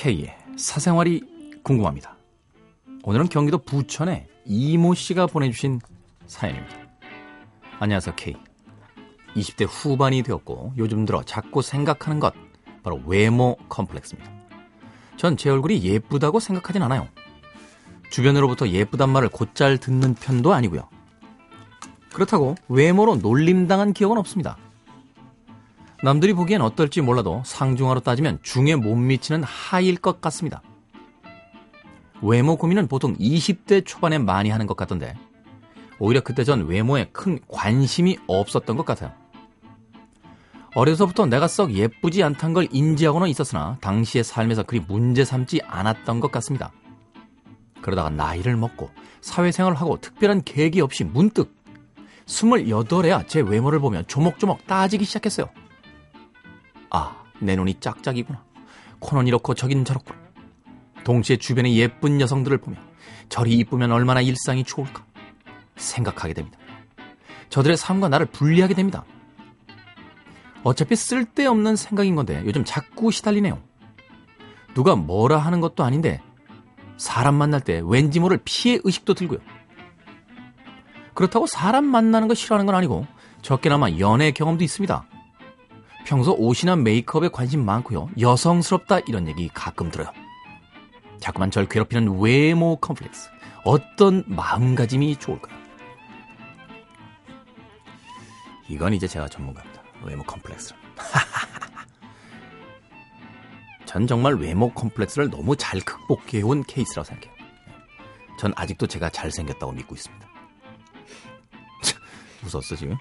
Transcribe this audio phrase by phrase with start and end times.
[0.00, 1.20] K의 사생활이
[1.62, 2.16] 궁금합니다.
[3.02, 5.78] 오늘은 경기도 부천에 이모 씨가 보내주신
[6.26, 6.74] 사연입니다.
[7.80, 8.34] 안녕하세요, K.
[9.36, 12.32] 20대 후반이 되었고 요즘 들어 자꾸 생각하는 것
[12.82, 14.32] 바로 외모 컴플렉스입니다.
[15.18, 17.06] 전 제 얼굴이 예쁘다고 생각하진 않아요.
[18.10, 20.88] 주변으로부터 예쁘단 말을 곧잘 듣는 편도 아니고요.
[22.14, 24.56] 그렇다고 외모로 놀림당한 기억은 없습니다.
[26.02, 30.62] 남들이 보기엔 어떨지 몰라도 상중하로 따지면 중에 못 미치는 하일 것 같습니다.
[32.22, 35.14] 외모 고민은 보통 20대 초반에 많이 하는 것 같던데
[35.98, 39.12] 오히려 그때 전 외모에 큰 관심이 없었던 것 같아요.
[40.74, 46.30] 어려서부터 내가 썩 예쁘지 않단 걸 인지하고는 있었으나 당시의 삶에서 그리 문제 삼지 않았던 것
[46.30, 46.72] 같습니다.
[47.82, 51.54] 그러다가 나이를 먹고 사회생활을 하고 특별한 계기 없이 문득
[52.26, 55.48] 28에야 제 외모를 보며 조목조목 따지기 시작했어요.
[56.90, 58.42] 아, 내 눈이 짝짝이구나.
[58.98, 60.18] 코는 이렇고 저긴 저렇구나.
[61.04, 62.76] 동시에 주변의 예쁜 여성들을 보며
[63.28, 65.04] 저리 이쁘면 얼마나 일상이 좋을까
[65.76, 66.58] 생각하게 됩니다.
[67.48, 69.04] 저들의 삶과 나를 분리하게 됩니다.
[70.62, 73.58] 어차피 쓸데없는 생각인 건데 요즘 자꾸 시달리네요.
[74.74, 76.20] 누가 뭐라 하는 것도 아닌데
[76.96, 79.38] 사람 만날 때 왠지 모를 피해 의식도 들고요.
[81.14, 83.06] 그렇다고 사람 만나는 거 싫어하는 건 아니고
[83.42, 85.06] 적게나마 연애 경험도 있습니다.
[86.04, 88.08] 평소 옷이나 메이크업에 관심 많고요.
[88.18, 90.10] 여성스럽다 이런 얘기 가끔 들어요.
[91.20, 93.28] 자꾸만 절 괴롭히는 외모 컴플렉스.
[93.64, 95.58] 어떤 마음가짐이 좋을까요?
[98.68, 99.82] 이건 이제 제가 전문가입니다.
[100.04, 100.74] 외모 컴플렉스.
[103.84, 107.34] 전 정말 외모 컴플렉스를 너무 잘 극복해온 케이스라고 생각해요.
[108.38, 110.26] 전 아직도 제가 잘생겼다고 믿고 있습니다.
[112.46, 112.96] 웃었어, 지금?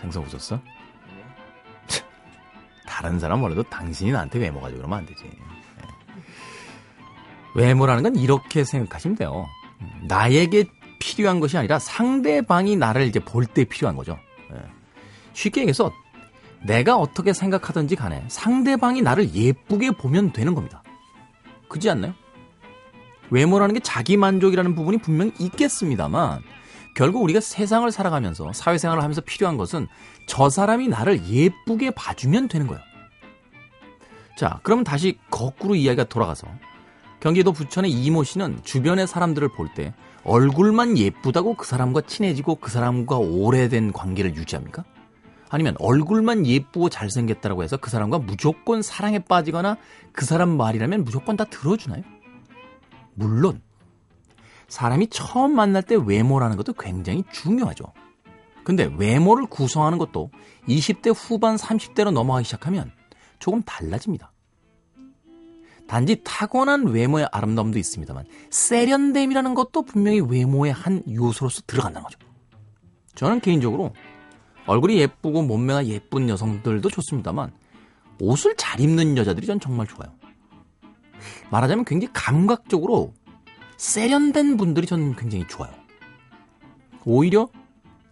[0.00, 0.60] 생선 웃었어?
[3.02, 5.24] 다른 사람 몰라도 당신이 나한테 외모 가지고 그러면 안 되지.
[7.56, 9.46] 외모라는 건 이렇게 생각하시면 돼요.
[10.06, 10.66] 나에게
[11.00, 14.18] 필요한 것이 아니라 상대방이 나를 이제 볼 때 필요한 거죠.
[15.32, 15.92] 쉽게 얘기해서
[16.64, 20.84] 내가 어떻게 생각하든지 간에 상대방이 나를 예쁘게 보면 되는 겁니다.
[21.68, 22.14] 그지 않나요?
[23.30, 26.40] 외모라는 게 자기 만족이라는 부분이 분명히 있겠습니다만
[26.94, 29.88] 결국 우리가 세상을 살아가면서 사회생활을 하면서 필요한 것은
[30.28, 32.80] 저 사람이 나를 예쁘게 봐주면 되는 거예요.
[34.42, 36.48] 자, 그러면 다시 거꾸로 이야기가 돌아가서
[37.20, 39.94] 경기도 부천의 이모 씨는 주변의 사람들을 볼 때
[40.24, 44.82] 얼굴만 예쁘다고 그 사람과 친해지고 그 사람과 오래된 관계를 유지합니까?
[45.48, 49.76] 아니면 얼굴만 예쁘고 잘생겼다고 해서 그 사람과 무조건 사랑에 빠지거나
[50.10, 52.02] 그 사람 말이라면 무조건 다 들어주나요?
[53.14, 53.62] 물론
[54.66, 57.84] 사람이 처음 만날 때 외모라는 것도 굉장히 중요하죠.
[58.64, 60.32] 근데 외모를 구성하는 것도
[60.66, 62.90] 20대 후반 30대로 넘어가기 시작하면
[63.38, 64.31] 조금 달라집니다.
[65.92, 72.18] 단지 타고난 외모의 아름다움도 있습니다만 세련됨이라는 것도 분명히 외모의 한 요소로서 들어간다는 거죠.
[73.14, 73.92] 저는 개인적으로
[74.64, 77.52] 얼굴이 예쁘고 몸매가 예쁜 여성들도 좋습니다만
[78.22, 80.10] 옷을 잘 입는 여자들이 전 정말 좋아요.
[81.50, 83.12] 말하자면 굉장히 감각적으로
[83.76, 85.74] 세련된 분들이 저는 굉장히 좋아요.
[87.04, 87.50] 오히려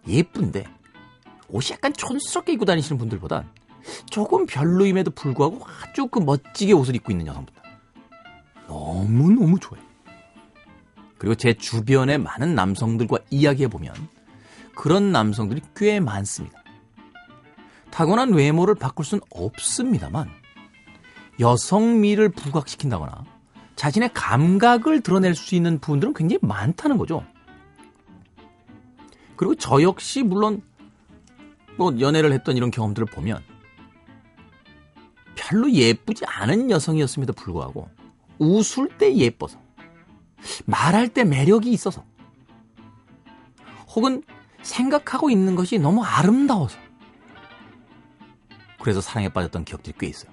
[0.07, 0.65] 예쁜데
[1.49, 3.49] 옷이 약간 촌스럽게 입고 다니시는 분들보단
[4.11, 7.60] 조금 별로임에도 불구하고 아주 그 멋지게 옷을 입고 있는 여성분들
[8.91, 9.81] 너무너무 좋아요.
[11.17, 13.93] 그리고 제 주변의 많은 남성들과 이야기해보면
[14.75, 16.61] 그런 남성들이 꽤 많습니다.
[17.89, 20.29] 타고난 외모를 바꿀 수는 없습니다만
[21.39, 23.25] 여성미를 부각시킨다거나
[23.75, 27.25] 자신의 감각을 드러낼 수 있는 부분들은 굉장히 많다는 거죠.
[29.35, 30.61] 그리고 저 역시 물론
[31.77, 33.43] 뭐 연애를 했던 이런 경험들을 보면
[35.35, 37.89] 별로 예쁘지 않은 여성이었음에도 불구하고
[38.39, 39.59] 웃을 때 예뻐서
[40.65, 42.03] 말할 때 매력이 있어서
[43.95, 44.23] 혹은
[44.61, 46.77] 생각하고 있는 것이 너무 아름다워서
[48.79, 50.31] 그래서 사랑에 빠졌던 기억들이 꽤 있어요.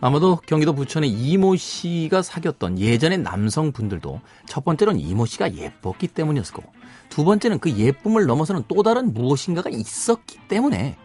[0.00, 6.70] 아마도 경기도 부천의 이모 씨가 사귀었던 예전의 남성분들도 첫 번째로는 이모 씨가 예뻤기 때문이었을 거고
[7.08, 10.98] 두 번째는 그 예쁨을 넘어서는 또 다른 무엇인가가 있었기 때문에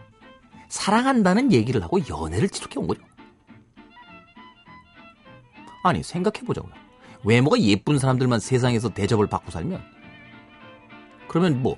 [0.68, 3.00] 사랑한다는 얘기를 하고 연애를 지속해 온 거죠.
[5.82, 6.72] 아니 생각해 보자고요.
[7.24, 9.82] 외모가 예쁜 사람들만 세상에서 대접을 받고 살면
[11.28, 11.76] 그러면 뭐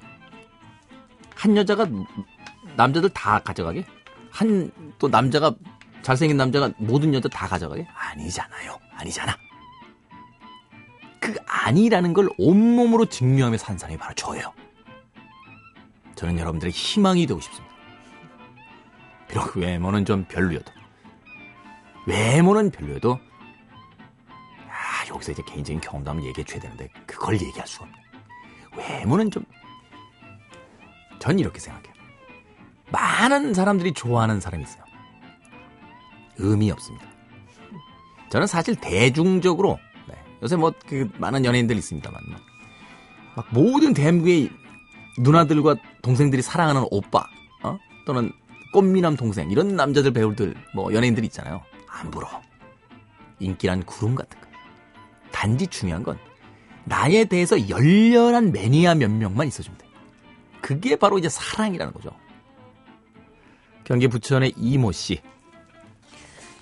[1.42, 1.88] 한 여자가
[2.76, 3.84] 남자들 다 가져가게?
[4.30, 4.70] 한
[5.00, 5.52] 또 남자가
[6.02, 7.84] 잘생긴 남자가 모든 여자 다 가져가게?
[7.92, 8.78] 아니잖아요.
[8.94, 9.36] 아니잖아.
[11.18, 14.52] 그 아니라는 걸 온몸으로 증명하며 산 사람이 바로 저예요.
[16.14, 17.74] 저는 여러분들의 희망이 되고 싶습니다.
[19.28, 20.72] 비록 외모는 좀 별로여도
[22.06, 23.31] 외모는 별로여도 아,
[25.22, 28.98] 여기서 이제 개인적인 경험담을 얘기해 줘야 되는데 그걸 얘기할 수가 없네.
[28.98, 29.44] 외모는 좀
[31.22, 31.92] 전 이렇게 생각해요.
[32.90, 34.82] 많은 사람들이 좋아하는 사람이 있어요.
[36.38, 37.06] 의미 없습니다.
[38.30, 39.78] 저는 사실 대중적으로
[40.08, 42.20] 네, 요새 뭐 그 많은 연예인들 있습니다만
[43.36, 44.50] 막 모든 대한민국의
[45.18, 47.24] 누나들과 동생들이 사랑하는 오빠
[47.62, 47.78] 어?
[48.04, 48.32] 또는
[48.72, 51.62] 꽃미남 동생 이런 남자들 배우들 뭐 연예인들 있잖아요.
[51.88, 52.42] 안 부러워.
[53.38, 54.48] 인기란 구름 같은 거.
[55.32, 56.18] 단지 중요한 건
[56.84, 59.86] 나에 대해서 열렬한 매니아 몇 명만 있어주면 돼.
[60.60, 62.10] 그게 바로 이제 사랑이라는 거죠.
[63.84, 65.20] 경기 부천의 이모 씨.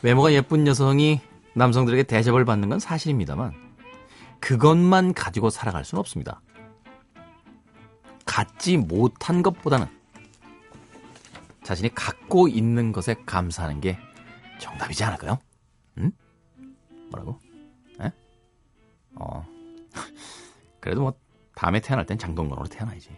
[0.03, 1.21] 외모가 예쁜 여성이
[1.55, 3.53] 남성들에게 대접을 받는 건 사실입니다만
[4.41, 6.41] 그것만 가지고 살아갈 수는 없습니다.
[8.25, 9.87] 갖지 못한 것보다는
[11.63, 13.99] 자신이 갖고 있는 것에 감사하는 게
[14.59, 15.39] 정답이지 않을까요?
[15.99, 16.05] 응?
[16.05, 16.13] 뭐
[20.81, 21.15] 그래도 뭐
[21.55, 23.11] 다음에 태어날 땐 장동건으로 태어나야지.